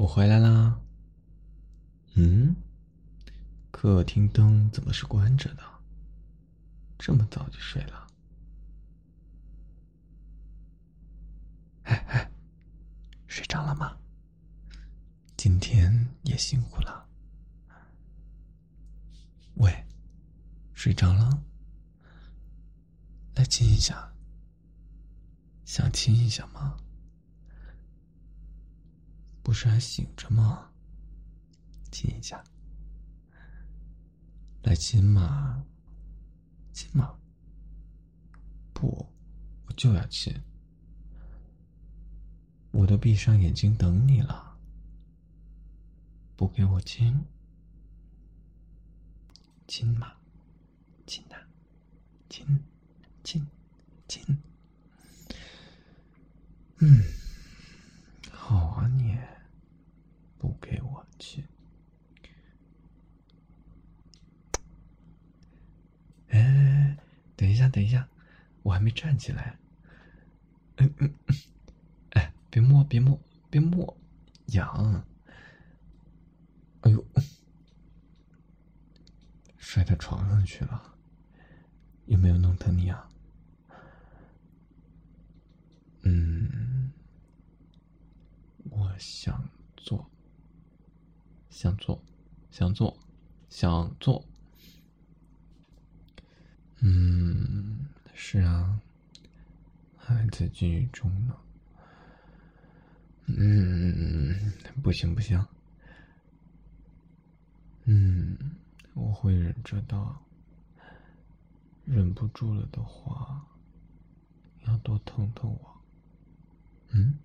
[0.00, 0.80] 我回来啦。
[2.14, 2.56] 嗯，
[3.70, 5.62] 客厅灯怎么是关着的？
[6.98, 8.06] 这么早就睡了？
[11.82, 12.30] 哎哎，
[13.26, 13.94] 睡着了吗？
[15.36, 17.06] 今天也辛苦了。
[19.56, 19.84] 喂，
[20.72, 21.42] 睡着了？
[23.34, 24.10] 来亲一下。
[25.66, 26.78] 想亲一下吗？
[29.50, 30.70] 不是还醒着吗？
[31.90, 32.40] 亲一下，
[34.62, 35.66] 来亲嘛，
[36.72, 37.18] 亲嘛。
[38.72, 39.08] 不，
[39.66, 40.32] 我就要亲。
[42.70, 44.56] 我都闭上眼睛等你了，
[46.36, 47.20] 不给我亲？
[49.66, 50.12] 亲嘛，
[51.08, 51.34] 亲呐，
[52.28, 52.46] 亲，
[53.24, 53.44] 亲，
[54.06, 54.24] 亲。
[56.78, 57.02] 嗯，
[58.30, 59.18] 好啊，你
[60.38, 61.44] 不给我亲。
[66.28, 66.96] 哎，
[67.36, 68.08] 等一下，等一下，
[68.62, 69.58] 我还没站起来。
[70.76, 71.14] 嗯嗯，
[72.10, 73.96] 哎，别摸，别摸，别摸，
[74.46, 75.04] 痒。
[76.82, 77.04] 哎呦，
[79.58, 80.94] 摔到床上去了，
[82.06, 83.06] 有没有弄疼你啊？
[86.02, 86.90] 嗯，
[88.70, 90.10] 我想做，
[91.60, 92.02] 想做，
[92.50, 92.96] 想做，
[93.50, 94.24] 想做。
[96.78, 98.80] 嗯，是啊，
[99.94, 101.36] 还在剧中呢。
[103.26, 105.46] 嗯，不行不行。
[107.84, 108.38] 嗯，
[108.94, 110.16] 我会忍着的。
[111.84, 113.46] 忍不住了的话，
[114.66, 115.76] 要多疼疼我。
[116.88, 117.18] 嗯，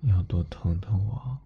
[0.00, 1.38] 要多疼疼我，